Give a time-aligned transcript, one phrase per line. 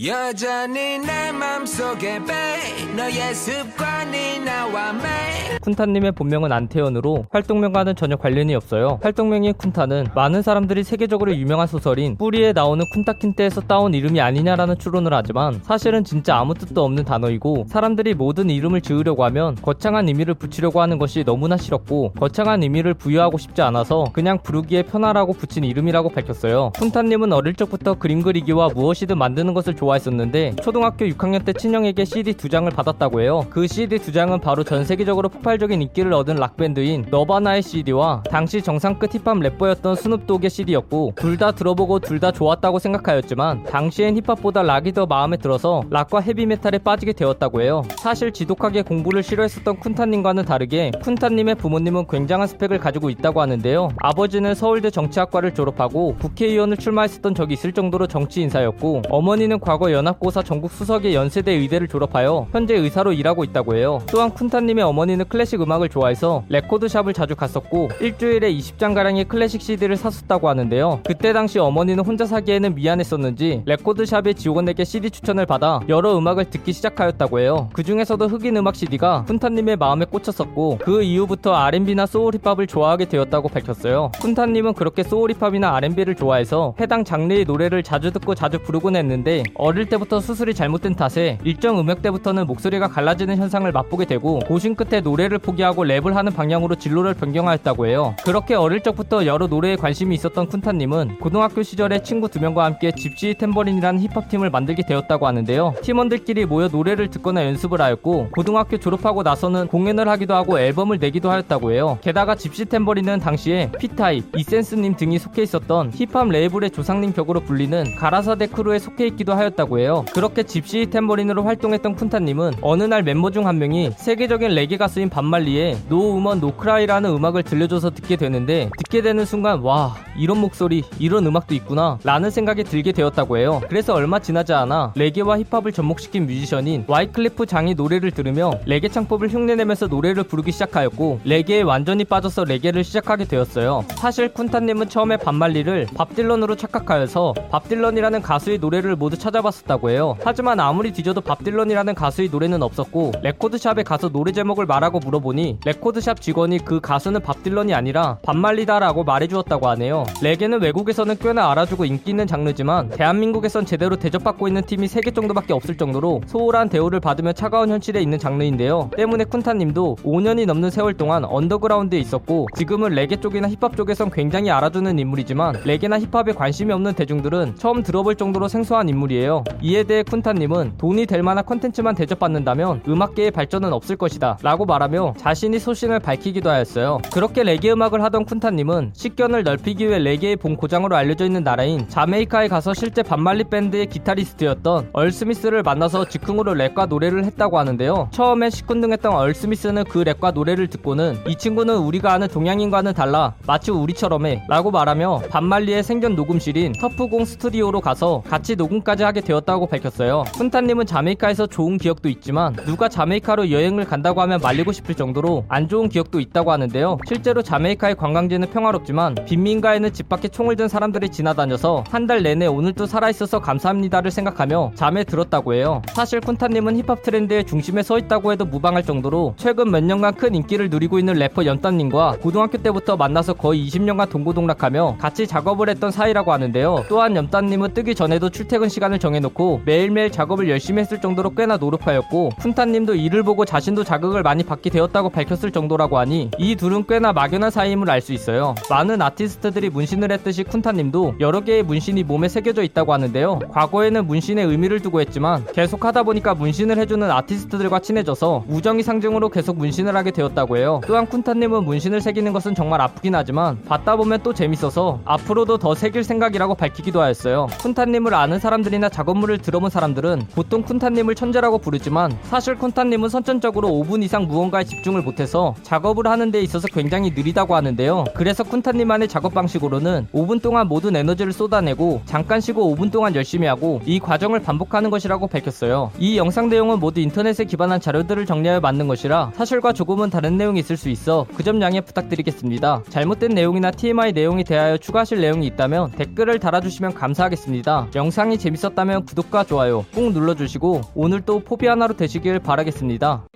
[0.00, 8.98] 여전히 내 맘속에 배 너의 습관이 나와 매 쿤타님의 본명은 안태현으로 활동명과는 전혀 관련이 없어요.
[9.02, 15.60] 활동명인 쿤타는 많은 사람들이 세계적으로 유명한 소설인 뿌리에 나오는 쿤타킨테에서 따온 이름이 아니냐라는 추론을 하지만
[15.62, 20.98] 사실은 진짜 아무 뜻도 없는 단어이고 사람들이 모든 이름을 지으려고 하면 거창한 의미를 붙이려고 하는
[20.98, 26.72] 것이 너무나 싫었고 거창한 의미를 부여하고 싶지 않아서 그냥 부르기에 편하라고 붙인 이름이라고 밝혔어요.
[26.76, 32.48] 쿤타님은 어릴 적부터 그림 그리기와 무엇이든 만드는 것을 좋아했었는데 초등학교 6학년 때 친형에게 CD 두
[32.48, 33.44] 장을 받았다고 해요.
[33.50, 39.12] 그 CD 두 장은 바로 전 세계적으로 폭발적인 인기를 얻은 락밴드인 너바나의 CD와 당시 정상급
[39.14, 45.06] 힙합 래퍼였던 스눕독의 CD였고 둘 다 들어보고 둘 다 좋았다고 생각하였지만 당시엔 힙합보다 락이 더
[45.06, 47.82] 마음에 들어서 락과 헤비메탈에 빠지게 되었다고 해요.
[47.98, 53.88] 사실 지독하게 공부를 싫어했었던 쿤타님과는 다르게 쿤타님의 부모님은 굉장한 스펙을 가지고 있다고 하는데요.
[53.98, 60.70] 아버지는 서울대 정치학과를 졸업하고 국회의원을 출마했었던 적이 있을 정도로 정치 인사였고 어머니는 과거 연합고사 전국
[60.70, 64.00] 수석의 연세대 의대를 졸업하여 현재 의사로 일하고 있다고 해요.
[64.10, 71.00] 또한 쿤타님의 어머니는 클래식 음악을 좋아해서 레코드샵을 자주 갔었고 일주일에 20장가량의 클래식 CD를 샀었다고 하는데요.
[71.04, 77.40] 그때 당시 어머니는 혼자 사기에는 미안했었는지 레코드샵의 직원에게 CD 추천을 받아 여러 음악을 듣기 시작하였다고
[77.40, 77.68] 해요.
[77.72, 83.48] 그 중에서도 흑인 음악 CD가 쿤타님의 마음에 꽂혔었고 그 이후부터 R&B나 소울 힙합을 좋아하게 되었다고
[83.48, 84.12] 밝혔어요.
[84.16, 89.86] 쿤타님은 그렇게 소울 힙합이나 R&B를 좋아해서 해당 장르의 노래를 자주 듣고 자주 부르곤 했는데 어릴
[89.86, 95.84] 때부터 수술이 잘못된 탓에 일정 음역대부터는 목소리가 갈라지는 현상을 맛보게 되고 고심 끝에 노래를 포기하고
[95.84, 98.16] 랩을 하는 방향으로 진로를 변경하였다고 해요.
[98.24, 103.34] 그렇게 어릴 적부터 여러 노래에 관심이 있었던 쿤타님은 고등학교 시절에 친구 두 명과 함께 집시
[103.38, 105.74] 탬버린이라는 힙합팀을 만들게 되었다고 하는데요.
[105.80, 111.70] 팀원들끼리 모여 노래를 듣거나 연습을 하였고 고등학교 졸업하고 나서는 공연을 하기도 하고 앨범을 내기도 하였다고
[111.70, 111.98] 해요.
[112.00, 118.48] 게다가 집시 탬버린은 당시에 피타입, 이센스님 등이 속해 있었던 힙합 레이블의 조상님 격으로 불리는 가라사대
[118.48, 120.04] 크루에 속해 있기도 하였 다고 해요.
[120.14, 125.29] 그렇게 집시 탬버린으로 활동했던 쿤타님은 어느 날 멤버 중 한 명이 세계적인 레게 가수인 밥
[125.29, 130.84] 말리의 No Woman No Cry라는 음악을 들려줘서 듣게 되는데 듣게 되는 순간 와 이런 목소리
[131.00, 133.60] 이런 음악도 있구나 라는 생각이 들게 되었다고 해요.
[133.68, 139.88] 그래서 얼마 지나지 않아 레게와 힙합을 접목시킨 뮤지션인 와이클리프 장의 노래를 들으며 레게 창법을 흉내내면서
[139.88, 143.84] 노래를 부르기 시작하였고 레게에 완전히 빠져서 레게를 시작하게 되었어요.
[143.96, 150.16] 사실 쿤타님은 처음에 밥 말리를 밥 딜런으로 착각하여서 밥 딜런이라는 가수의 노래를 모두 찾아봤었다고 해요.
[150.22, 156.20] 하지만 아무리 뒤져도 밥 딜런이라는 가수의 노래는 없었고 레코드샵에 가서 노래 제목을 말하고 물어보니 레코드샵
[156.20, 160.04] 직원이 그 가수는 밥 딜런이 아니라 밥 말리다라고 말해주었다고 하네요.
[160.22, 165.76] 레게는 외국에서는 꽤나 알아주고 인기 있는 장르지만 대한민국에선 제대로 대접받고 있는 팀이 3개 정도밖에 없을
[165.76, 168.90] 정도로 소홀한 대우를 받으며 차가운 현실에 있는 장르인데요.
[168.96, 174.98] 때문에 쿤타님도 5년이 넘는 세월 동안 언더그라운드에 있었고 지금은 레게 쪽이나 힙합 쪽에선 굉장히 알아주는
[174.98, 179.31] 인물이지만 레게나 힙합에 관심이 없는 대중들은 처음 들어볼 정도로 생소한 인물이에요.
[179.60, 185.58] 이에 대해 쿤타님은 돈이 될 만한 컨텐츠만 대접받는다면 음악계의 발전은 없을 것이다 라고 말하며 자신이
[185.58, 186.98] 소신을 밝히기도 하였어요.
[187.12, 192.48] 그렇게 레게 음악을 하던 쿤타님은 식견을 넓히기 위해 레게의 본 고장으로 알려져 있는 나라인 자메이카에
[192.48, 198.08] 가서 실제 밥 말리 밴드의 기타리스트였던 얼 스미스를 만나서 즉흥으로 랩과 노래를 했다고 하는데요.
[198.12, 203.70] 처음에 시큰둥했던 얼 스미스는 그 랩과 노래를 듣고는 이 친구는 우리가 아는 동양인과는 달라 마치
[203.70, 210.24] 우리처럼 해 라고 말하며 반말리의 생전 녹음실인 터프공 스튜디오로 가서 같이 녹음까지 하게 되었다고 밝혔어요.
[210.32, 215.88] 쿤타님은 자메이카에서 좋은 기억도 있지만 누가 자메이카로 여행을 간다고 하면 말리고 싶을 정도로 안 좋은
[215.88, 216.98] 기억도 있다고 하는데요.
[217.06, 222.86] 실제로 자메이카의 관광지는 평화롭지만 빈민가에는 집 밖에 총을 든 사람들이 지나다녀서 한 달 내내 오늘도
[222.86, 225.82] 살아있어서 감사합니다를 생각하며 잠에 들었다고 해요.
[225.94, 230.68] 사실 쿤타님은 힙합 트렌드의 중심에 서 있다고 해도 무방할 정도로 최근 몇 년간 큰 인기를
[230.68, 236.86] 누리고 있는 래퍼 연따님과 고등학교 때부터 만나서 거의 20년간 동고동락하며 같이 작업을 했던 사이라고 하는데요.
[236.88, 242.98] 또한 염따님은 뜨기 전에도 출퇴근 시간을 정해놓고 매일매일 작업을 열심히 했을 정도로 꽤나 노력하였고 쿤타님도
[242.98, 247.90] 이를 보고 자신도 자극을 많이 받게 되었다고 밝혔을 정도라고 하니 이 둘은 꽤나 막연한 사이임을
[247.90, 248.56] 알 수 있어요.
[248.68, 253.38] 많은 아티스트들이 문신을 했듯이 쿤타님도 여러 개의 문신이 몸에 새겨져 있다고 하는데요.
[253.50, 259.56] 과거에는 문신에 의미를 두고 했지만 계속 하다 보니까 문신을 해주는 아티스트들과 친해져서 우정이 상징으로 계속
[259.56, 260.80] 문신을 하게 되었다고 해요.
[260.86, 266.02] 또한 쿤타님은 문신을 새기는 것은 정말 아프긴 하지만 받다 보면 또 재밌어서 앞으로도 더 새길
[266.04, 267.46] 생각이라고 밝히기도 하였어요.
[267.58, 274.26] 쿤타님을 아는 사람들이나 작업물을 들어본 사람들은 보통 쿤타님을 천재라고 부르지만 사실 쿤타님은 선천적으로 5분 이상
[274.26, 278.04] 무언가에 집중을 못해서 작업을 하는 데 있어서 굉장히 느리다고 하는데요.
[278.14, 283.80] 그래서 쿤타님만의 작업 방식으로는 5분 동안 모든 에너지를 쏟아내고 잠깐 쉬고 5분 동안 열심히 하고
[283.86, 285.90] 이 과정을 반복하는 것이라고 밝혔어요.
[285.98, 290.76] 이 영상 내용은 모두 인터넷에 기반한 자료들을 정리하여 만든 것이라 사실과 조금은 다른 내용이 있을
[290.76, 292.82] 수 있어 그 점 양해 부탁드리겠습니다.
[292.88, 297.88] 잘못된 내용이나 TMI 내용이 대하여 추가하실 내용이 있다면 댓글을 달아주시면 감사하겠습니다.
[297.94, 303.26] 영상이 재밌었다 면 좋았다면 구독과 좋아요 꾹 눌러주시고 오늘도 포비아나로 되시길 바라겠습니다.